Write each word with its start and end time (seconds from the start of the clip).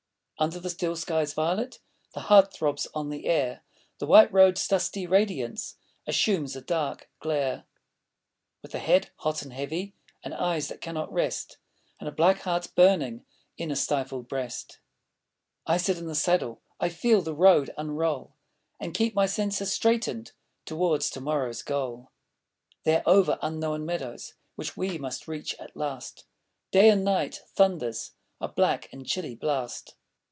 Under 0.39 0.59
the 0.59 0.71
still 0.71 0.95
sky's 0.95 1.35
violet 1.35 1.77
The 2.15 2.21
heat 2.21 2.49
thróbs 2.51 2.87
on 2.95 3.11
the 3.11 3.27
air.... 3.27 3.61
The 3.99 4.07
white 4.07 4.33
road's 4.33 4.67
dusty 4.67 5.05
radiance 5.05 5.77
Assumes 6.07 6.55
a 6.55 6.61
dark 6.61 7.07
glare. 7.19 7.65
With 8.63 8.73
a 8.73 8.79
head 8.79 9.11
hot 9.17 9.43
and 9.43 9.53
heavy, 9.53 9.93
And 10.23 10.33
eyes 10.33 10.67
that 10.69 10.81
cannot 10.81 11.13
rest, 11.13 11.57
And 11.99 12.09
a 12.09 12.11
black 12.11 12.39
heart 12.39 12.71
burning 12.75 13.23
In 13.59 13.69
a 13.69 13.75
stifled 13.75 14.27
breast, 14.27 14.79
I 15.67 15.77
sit 15.77 15.99
in 15.99 16.07
the 16.07 16.15
saddle, 16.15 16.63
I 16.79 16.89
feel 16.89 17.21
the 17.21 17.35
road 17.35 17.69
unroll, 17.77 18.35
And 18.79 18.95
keep 18.95 19.13
my 19.13 19.27
senses 19.27 19.71
straightened 19.71 20.31
Toward 20.65 21.01
to 21.01 21.21
morrow's 21.21 21.61
goal. 21.61 22.09
There, 22.83 23.03
over 23.05 23.37
unknown 23.43 23.85
meadows 23.85 24.33
Which 24.55 24.75
we 24.75 24.97
must 24.97 25.27
reach 25.27 25.53
at 25.59 25.77
last, 25.77 26.25
Day 26.71 26.89
and 26.89 27.03
night 27.03 27.41
thunders 27.53 28.13
A 28.39 28.47
black 28.47 28.89
and 28.91 29.05
chilly 29.05 29.35
blast. 29.35 29.97